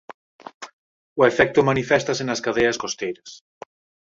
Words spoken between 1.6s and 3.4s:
maniféstase nas Cadeas Costeiras.